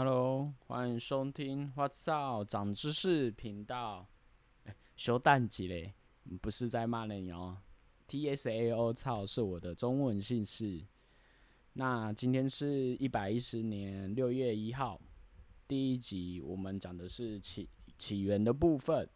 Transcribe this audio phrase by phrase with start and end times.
[0.00, 4.06] Hello，欢迎收听 What's Up 长知识频道。
[4.62, 5.92] 哎，修蛋几嘞？
[6.40, 7.58] 不是在骂你哦。
[8.06, 10.86] T S A O 操是我的中文姓氏。
[11.72, 15.00] 那今天是一百一十年六月一号，
[15.66, 17.68] 第一集我们讲的是起
[17.98, 19.10] 起源的部分。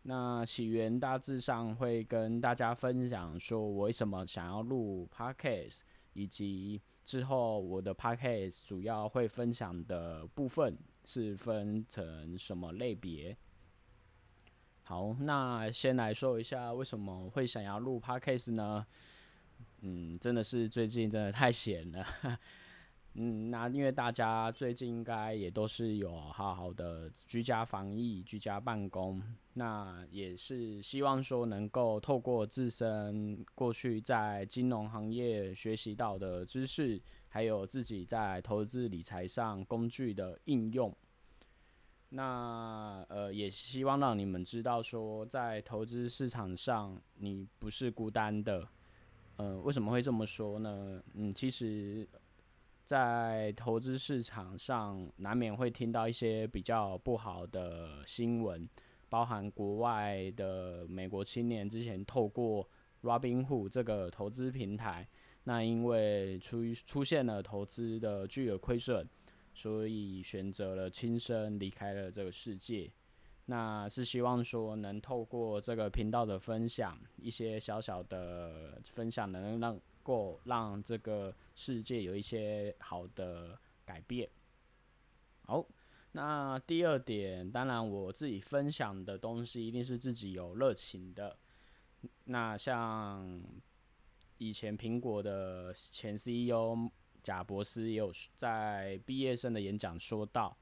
[0.00, 5.80] 那起源大致上会跟大家分享说，我为什么想要录 Podcast，
[6.16, 13.36] 以及之后我的 Podcast 主要会分享的部分是分成什么类别。
[14.82, 18.86] 好，那先来说一下为什么会想要录 Podcast 呢？
[19.80, 22.06] 嗯，真的是最近真的太闲了。
[23.18, 29.22] 嗯，那因为大家最近应该也都是有好好的居家防疫、居家办公，
[29.54, 40.94] 那也是希望说能够透过自身过去在金融行业学习到的知识，还有自己在投资理财上工具的应用，
[42.10, 48.68] 那呃也希望让你们知道说，在投资市场上你不是孤单的。
[49.36, 51.02] 呃，为什么会这么说呢？
[51.14, 52.06] 嗯，其实。
[52.86, 58.66] 在投资市场上，难免会听到一些比较不好的新闻，
[59.08, 62.66] 包含国外的美国青年之前透过
[63.02, 65.08] Robinhood 这个投资平台，
[65.42, 69.04] 那因为出出现了投资的巨额亏损，
[69.52, 72.88] 所以选择了轻生离开了这个世界。
[73.46, 79.80] 那是希望说能透过这个频道的分享，一些小小的分享，能让。
[80.06, 84.30] 够让这个世界有一些好的改变。
[85.42, 85.66] 好，
[86.12, 91.36] 那第二点，当然我自己分享的东西一定是自己有热情的。
[92.22, 93.42] 那像
[94.38, 96.88] 以前苹果的前 CEO
[97.20, 100.56] 贾博斯也有在毕业生的演讲说到，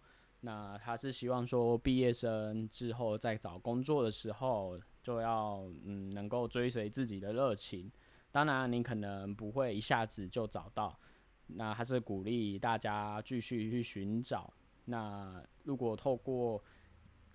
[0.44, 7.90] 那他是希望说毕业生之后在找工作的时候，就要嗯能够追随自己的热情。
[8.30, 10.98] 当然，你可能不会一下子就找到，
[11.46, 14.52] 那还是鼓励大家继续去寻找。
[14.84, 16.62] 那如果透过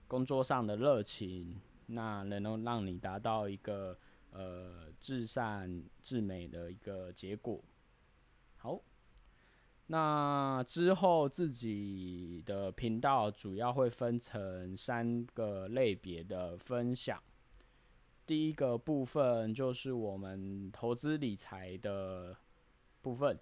[0.07, 3.97] 工作上的热情，那能够让你达到一个
[4.31, 7.59] 呃至善至美的一个结果。
[9.91, 17.19] 那之后自己的频道主要会分成三个类别的分享。
[18.23, 22.37] 第一个部分就是我们投资理财的
[23.01, 23.39] 部分。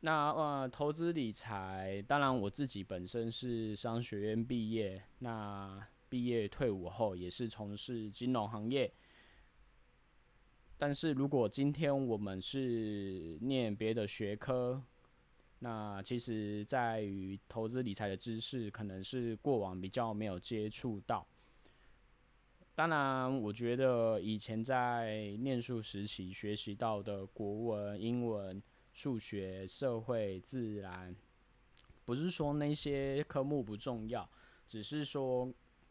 [0.00, 8.92] 那呃，投资理财，当然我自己本身是商学院毕业，那毕业退伍后也是从事金融行业。
[10.76, 14.82] 但是如果今天我们是念别的学科，
[15.64, 21.24] 那其实在于投资理财的知识，可能是过往比较没有接触到。
[22.74, 28.60] 当然，我觉得以前在念书时期学习到的国文、英文、
[28.92, 31.14] 数学、社会、自然，
[32.04, 34.28] 不是说那些科目不重要，
[34.66, 35.48] 只是说，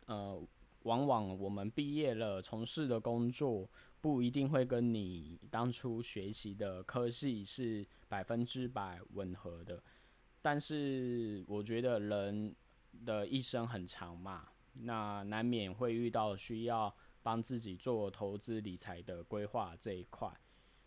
[0.07, 0.45] 呃，
[0.83, 3.69] 往往我们毕业了，从事的工作
[4.01, 9.81] 不一定会跟你当初学习的科系是百分之百吻合的。
[10.41, 12.55] 但是，我觉得人
[13.05, 14.49] 的一生很长嘛。
[14.73, 20.31] 那难免会遇到需要帮自己做投资理财的规划这一块，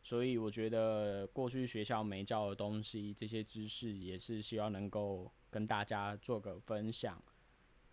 [0.03, 7.23] 所以我觉得过去学校没教的东西，这些知识也是希望能够跟大家做个分享。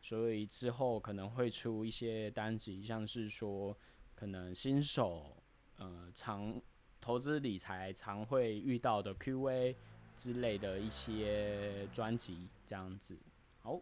[0.02, 3.78] 所以之后可能会出一些单集，像是说
[4.22, 5.36] 可能新手
[5.80, 6.62] 呃常
[7.02, 9.76] 投资理财常会遇到的 Q&A
[10.16, 13.18] 之类的一些专辑这样子。
[13.62, 13.82] 好。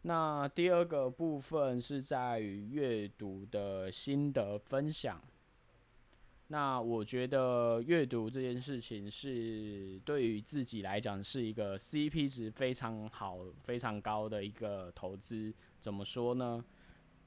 [0.00, 5.20] 那第二个部分是在于阅读的心得分享。
[6.46, 15.52] 那我觉得阅读这件事情是对于自己来讲是一个 CP 值非常好、非常高的一个投资。
[15.78, 16.64] 怎么说呢？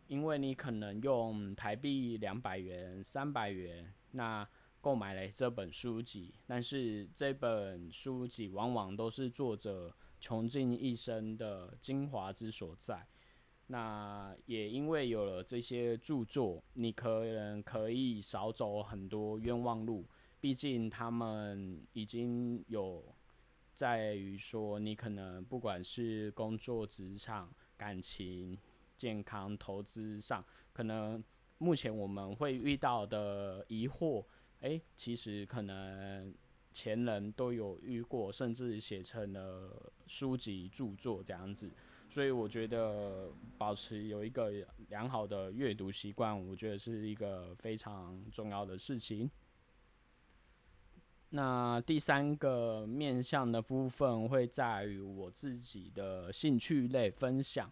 [0.07, 4.47] 因为你可能用台币两百元、三百元，那
[4.81, 9.93] 购买了这本书籍，但是这本书籍往往都是作者。
[10.19, 13.05] 穷尽一生的精华之所在，
[13.67, 20.05] 那也因为有了这些著作，你可能可以少走很多冤枉路。
[20.39, 23.03] 毕竟他们已经有
[23.73, 28.57] 在于说，你可能不管是工作、职场、感情、
[29.03, 30.41] 健康、投资上，
[30.71, 31.21] 可能
[31.57, 34.25] 目前我们会遇到的疑惑，
[34.61, 36.33] 诶，其实可能
[36.71, 41.69] 前人都有遇过，甚至写成了书籍著作这样子。
[42.07, 44.49] 所以我觉得保持有一个
[44.87, 49.29] 良好的阅读习惯，我觉得是一个非常重要的事情。
[51.31, 57.69] 那第三个面向的部分会在于我自己的兴趣类分享。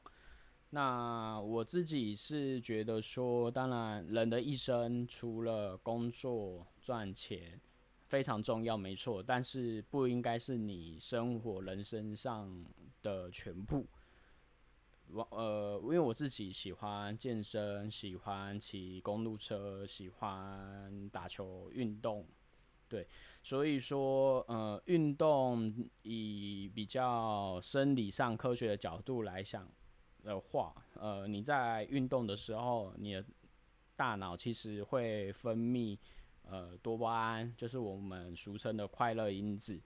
[0.73, 7.59] 那我自己是觉得说，当然人的一生除了工作赚钱
[8.07, 12.65] 非常重要，没错，但是不应该是你生活人生上
[13.01, 13.85] 的全部。
[15.13, 22.25] 我呃，因为我自己喜欢健身，喜欢骑公路车，喜欢打球运动。
[22.87, 23.05] 对，
[23.43, 29.69] 所以说，呃，运动以比较生理上科学的角度来想
[30.23, 33.25] 的话，呃，你在运动的时候，你的
[33.95, 35.97] 大脑其实会分泌
[36.43, 39.81] 呃多巴胺，就是我们俗称的快乐因子。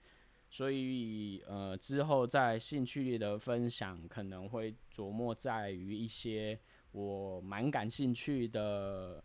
[0.48, 6.58] 所以，呃，之后在兴趣的分享可能会琢磨在于一些
[6.92, 9.22] 我蛮感兴趣的。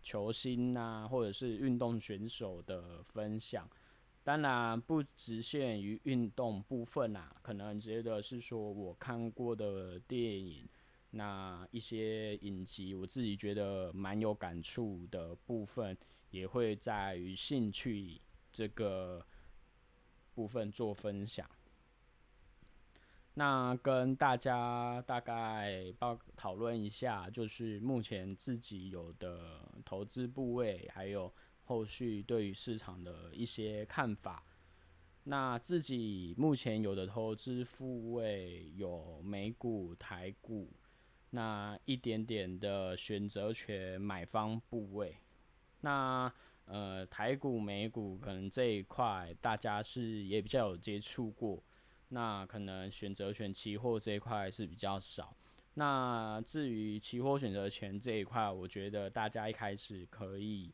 [0.00, 3.68] 球星呐，或者是运动选手的分享，
[4.28, 10.68] 当然不局限于运动部分啊，可能觉得是说我看过的电影，
[11.12, 15.96] 那一些影集，我自己觉得蛮有感触的部分，
[16.28, 18.20] 也会在于兴趣
[18.52, 19.24] 这个
[20.34, 21.48] 部分做分享。
[23.32, 31.32] 那跟大家大概报讨论一下，就是目前自己有的投资部位，还有
[31.68, 34.42] 后续对于市场的一些看法。
[35.24, 40.72] 那自己目前有的投资部位有美股、台股，
[41.28, 45.18] 那一点点的选择权买方部位。
[45.82, 46.32] 那
[46.64, 51.62] 呃台股、美股可能这一块大家是也比较有接触过。
[52.08, 55.36] 那可能选择权期货这一块是比较少。
[55.74, 60.72] 那至于期货选择权这一块，我觉得大家一开始可以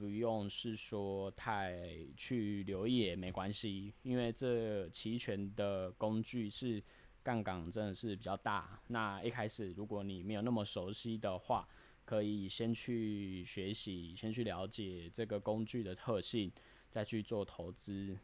[0.00, 1.78] 不用是说太
[2.16, 6.82] 去留意也没关系，因为这期权的工具是
[7.22, 8.80] 杠杆真的是比较大。
[8.86, 11.68] 那一开始如果你没有那么熟悉的话，
[12.06, 16.50] 可以先去学习，先去了解这个工具的特性，
[16.88, 18.16] 再去做投资。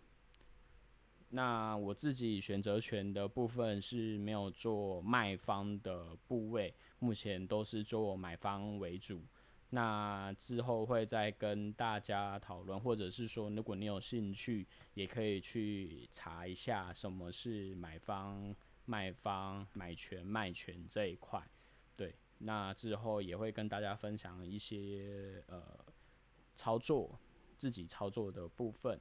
[1.29, 9.23] 那我自己选择权的部分是没有做卖方的部位，目前都是做买方为主。
[9.71, 18.55] 那之后会再跟大家讨论，或者是说，如果你有兴趣，也可以去查一下什么是买方、
[18.85, 21.43] 卖方、买权、卖权这一块。
[21.97, 25.63] 对，那之后也会跟大家分享一些呃
[26.55, 27.19] 操作，
[27.57, 29.01] 自己操作的部分。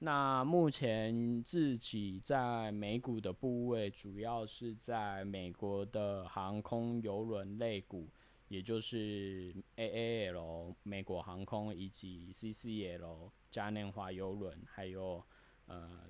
[0.00, 8.08] 那目前自己在美股的部位，主要是在美国的航空邮轮类股，
[8.48, 15.24] 也就是 AAL 美国航空以及 CCL 嘉年华邮轮，还有
[15.66, 16.08] 呃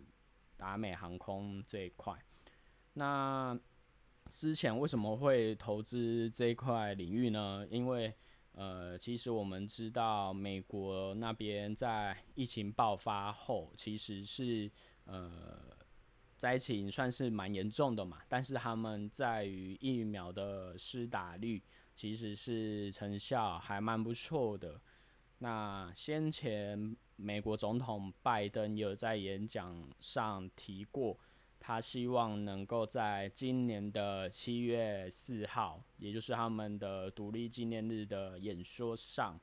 [0.57, 2.17] 达美航空这一块。
[2.95, 3.59] 那
[4.31, 7.67] 之前为什么会投资这一块领域呢？
[7.71, 8.15] 因为
[8.53, 14.71] 呃，其实我们知道，美国那边在疫情爆发后，其实是
[15.05, 15.77] 呃
[16.39, 18.23] 灾情算是蛮严重的嘛。
[18.29, 21.63] 但是他们在于疫苗的施打率，
[21.95, 24.81] 其实是成效还蛮不错的。
[25.41, 31.19] 那先前美国总统拜登有在演讲上提过。
[31.61, 39.39] 他希望能够在今年的七月四号，也就是他们的独立纪念日的演说上，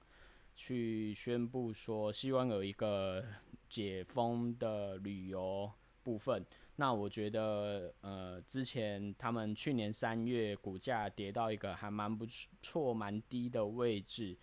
[0.55, 3.21] 去宣布说，希望有一个
[3.67, 5.69] 解封的旅游
[6.05, 6.45] 部分。
[6.75, 12.25] 那我觉得，呃，之前他们去年三月股价跌到一个还蛮不
[12.61, 14.37] 错、蛮低的位置。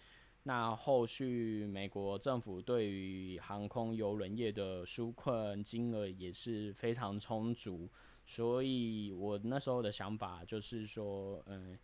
[0.44, 7.88] 那后续美国政府对于航空邮轮业的纾困金额也是非常充足，
[8.26, 11.78] 所以我那时候的想法就是说，嗯，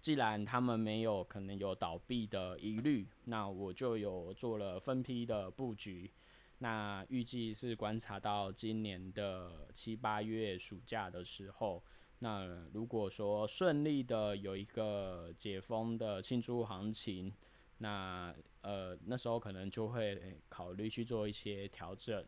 [0.00, 6.12] 既然他们没有可能有倒闭的疑虑，那我就有做了分批的布局。
[6.58, 11.82] 那预计是观察到今年的七八月暑假的时候，
[12.18, 17.32] 那如果说顺利的有一个解封的庆祝行情。
[17.78, 22.24] 那呃那时候可能就会考虑去做一些调整。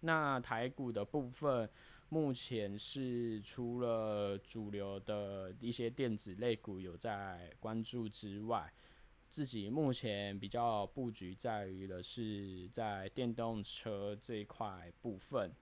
[0.00, 1.68] 那台股的部分，
[2.10, 8.70] 目前是除了主流的一些电子类股有在关注之外，
[9.34, 15.52] 自己目前比较布局在于的是在电动车这一块部分。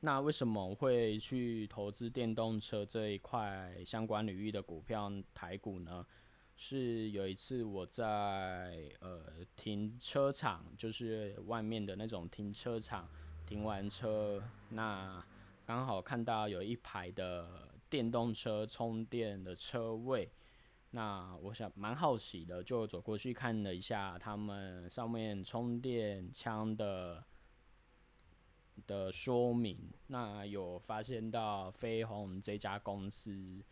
[0.00, 6.06] 那为什么会去投资电动车这一块相关领域的股票台股呢？
[6.54, 13.08] 是有一次我在呃停车场，就是外面的那种停车场，
[13.46, 15.24] 停完车，那
[15.64, 20.30] 刚好看到有一排的电动车充电的车位。
[20.92, 27.24] 那我想蛮好奇的，就走过去看了一下他们上面充电枪的
[28.86, 29.78] 的说明。
[30.08, 33.62] 那有发现到飞鸿这家公司，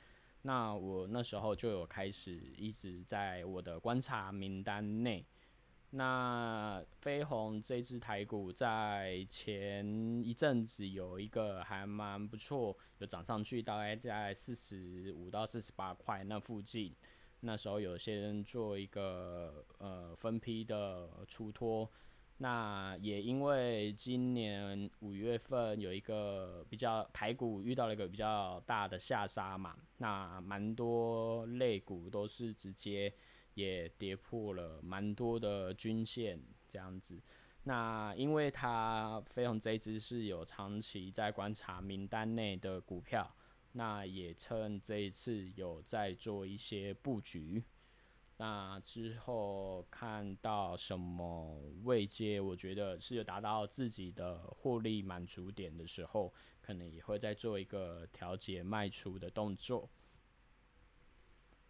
[0.42, 5.26] 那我那时候就有开始一直在我的观察名单内。
[5.90, 16.94] 那飞鸿这只台股在前一阵子有一个还蛮不错，有涨上去，大概在四十五到四十八块那附近。
[17.40, 21.90] 那时候有些人做一个呃分批的出脱，
[22.36, 33.10] 那也因为今年五月份有一个比较台股遇到了一个比较大的下杀嘛，那蛮多类股都是直接。
[33.58, 37.20] 也跌破了蛮多的均线，这样子。
[37.64, 43.34] 那因为它飞鸿这支是有长期在观察名单内的股票，
[43.72, 47.64] 那也趁这一次有在做一些布局。
[48.36, 59.90] 那之后看到什么位阶，我觉得是有达到自己的获利满足点的时候，可能也会再做一个调节卖出的动作。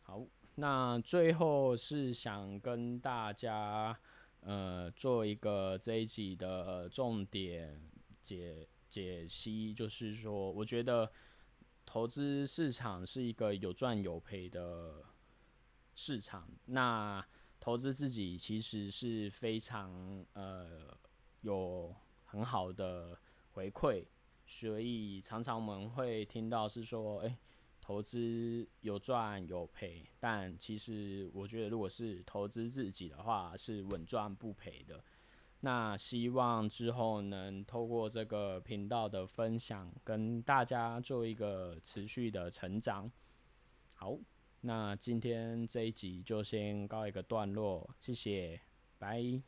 [0.03, 0.29] 好。
[0.61, 3.97] 那最后是想跟大家，
[4.41, 7.81] 呃，做一个这一集的重点
[8.21, 11.13] 解解析，就是说，我觉得
[11.87, 15.05] 投资市场是一个有赚有赔的
[15.95, 16.51] 市场。
[16.65, 17.25] 那
[17.61, 20.89] 投资自己其实是非常呃
[21.43, 23.17] 有很好的
[23.53, 24.05] 回馈，
[24.45, 27.39] 所以常常我们会听到是说，哎。
[27.89, 35.03] 投资有赚有赔，但其实我觉得，如果是投资自己的话，是稳赚不赔的。
[35.61, 43.11] 那希望之后能透过这个频道的分享，跟大家做一个持续的成长。
[43.95, 44.19] 好，
[44.61, 48.61] 那今天这一集就先告一个段落，谢谢，
[48.99, 49.41] 拜。